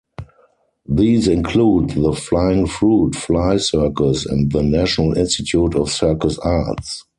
These 0.89 1.27
include 1.27 1.91
the 1.91 2.11
Flying 2.11 2.65
Fruit 2.65 3.13
Fly 3.13 3.57
Circus 3.57 4.25
and 4.25 4.51
the 4.51 4.63
National 4.63 5.15
Institute 5.15 5.75
of 5.75 5.91
Circus 5.91 6.39
Arts. 6.39 7.03